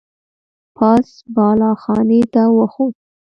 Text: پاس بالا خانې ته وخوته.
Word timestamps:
پاس 0.77 1.09
بالا 1.35 1.71
خانې 1.81 2.21
ته 2.33 2.43
وخوته. 2.57 2.99